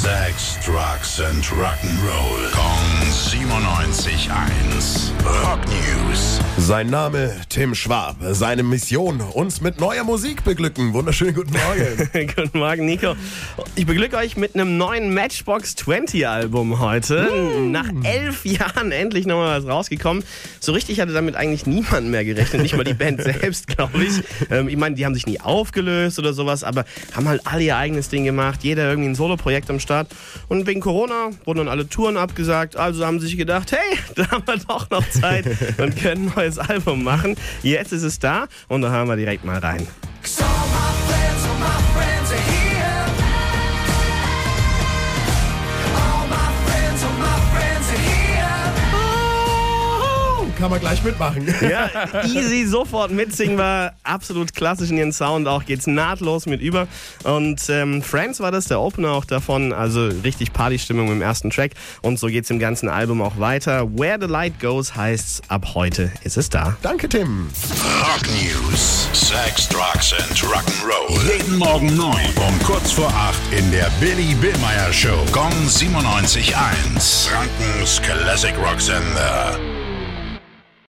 Sex, 0.00 0.56
Drugs 0.64 1.20
and 1.20 1.44
Rock'n'Roll. 1.44 2.50
Kong 2.52 3.04
97.1. 3.04 5.10
Rock 5.44 5.60
News. 5.66 6.40
Sein 6.56 6.88
Name 6.88 7.36
Tim 7.50 7.74
Schwab. 7.74 8.16
Seine 8.20 8.62
Mission 8.62 9.20
uns 9.20 9.60
mit 9.60 9.78
neuer 9.78 10.04
Musik 10.04 10.42
beglücken. 10.44 10.94
Wunderschönen 10.94 11.34
guten 11.34 11.52
Morgen. 11.52 12.08
Guten 12.36 12.58
Morgen, 12.58 12.86
Nico. 12.86 13.14
Ich 13.76 13.86
beglücke 13.86 14.16
euch 14.16 14.36
mit 14.36 14.54
einem 14.54 14.78
neuen 14.78 15.12
Matchbox 15.12 15.76
20 15.76 16.26
Album 16.26 16.80
heute. 16.80 17.28
Nach 17.70 17.88
elf 18.04 18.46
Jahren 18.46 18.92
endlich 18.92 19.26
nochmal 19.26 19.62
was 19.62 19.70
rausgekommen. 19.70 20.24
So 20.60 20.72
richtig 20.72 21.00
hatte 21.00 21.12
damit 21.12 21.36
eigentlich 21.36 21.66
niemand 21.66 22.08
mehr 22.08 22.24
gerechnet, 22.24 22.62
nicht 22.62 22.76
mal 22.76 22.84
die 22.84 22.94
Band 22.94 23.22
selbst, 23.22 23.66
glaube 23.66 24.02
ich. 24.02 24.22
Ähm, 24.50 24.68
ich 24.68 24.76
meine, 24.76 24.94
die 24.94 25.04
haben 25.04 25.14
sich 25.14 25.26
nie 25.26 25.40
aufgelöst 25.40 26.18
oder 26.18 26.32
sowas, 26.32 26.64
aber 26.64 26.84
haben 27.14 27.28
halt 27.28 27.46
alle 27.46 27.64
ihr 27.64 27.76
eigenes 27.76 28.08
Ding 28.08 28.24
gemacht. 28.24 28.60
Jeder 28.62 28.88
irgendwie 28.88 29.10
ein 29.10 29.14
Soloprojekt 29.14 29.68
am 29.70 29.80
Start. 29.80 29.99
Und 30.48 30.66
wegen 30.66 30.80
Corona 30.80 31.30
wurden 31.44 31.58
dann 31.58 31.68
alle 31.68 31.88
Touren 31.88 32.16
abgesagt. 32.16 32.76
Also 32.76 33.04
haben 33.06 33.20
sie 33.20 33.26
sich 33.26 33.36
gedacht, 33.36 33.72
hey, 33.72 33.98
da 34.14 34.30
haben 34.30 34.44
wir 34.46 34.56
doch 34.56 34.90
noch 34.90 35.08
Zeit 35.10 35.46
und 35.78 35.96
können 35.96 36.28
ein 36.28 36.32
neues 36.36 36.58
Album 36.58 37.02
machen. 37.02 37.36
Jetzt 37.62 37.92
ist 37.92 38.02
es 38.02 38.18
da 38.18 38.46
und 38.68 38.82
da 38.82 38.90
hören 38.90 39.08
wir 39.08 39.16
direkt 39.16 39.44
mal 39.44 39.58
rein. 39.58 39.86
Kann 50.60 50.70
man 50.70 50.80
gleich 50.80 51.02
mitmachen. 51.02 51.46
Ja, 51.62 51.88
easy, 52.24 52.66
sofort 52.66 53.10
mitsingen 53.10 53.56
war 53.56 53.94
absolut 54.02 54.54
klassisch 54.54 54.90
in 54.90 54.98
ihren 54.98 55.12
Sound, 55.12 55.48
auch 55.48 55.64
geht's 55.64 55.86
nahtlos 55.86 56.44
mit 56.44 56.60
über. 56.60 56.86
Und 57.24 57.62
ähm, 57.70 58.02
Friends 58.02 58.40
war 58.40 58.52
das, 58.52 58.66
der 58.66 58.78
Opener 58.78 59.12
auch 59.12 59.24
davon, 59.24 59.72
also 59.72 60.08
richtig 60.22 60.52
Partystimmung 60.52 61.10
im 61.10 61.22
ersten 61.22 61.48
Track. 61.48 61.72
Und 62.02 62.18
so 62.18 62.26
geht's 62.26 62.50
im 62.50 62.58
ganzen 62.58 62.90
Album 62.90 63.22
auch 63.22 63.38
weiter. 63.38 63.88
Where 63.98 64.18
the 64.20 64.26
Light 64.26 64.60
Goes 64.60 64.94
heißt's, 64.94 65.40
ab 65.48 65.74
heute 65.74 66.12
ist 66.24 66.36
es 66.36 66.50
da. 66.50 66.76
Danke, 66.82 67.08
Tim. 67.08 67.48
Rock 68.02 68.26
News. 68.42 69.08
Sex, 69.14 69.66
Drugs 69.68 70.12
and 70.12 70.38
Rock'n'Roll. 70.42 71.32
Jeden 71.32 71.56
Morgen 71.56 71.96
9 71.96 72.16
um 72.36 72.62
kurz 72.64 72.92
vor 72.92 73.08
8 73.08 73.58
in 73.58 73.70
der 73.70 73.90
Billy 73.98 74.34
Billmeyer 74.34 74.92
Show. 74.92 75.24
Gong 75.32 75.52
97.1. 75.66 77.28
Frankens 77.28 78.02
Classic 78.02 78.54
Rock 78.58 78.80
Sender. 78.80 79.79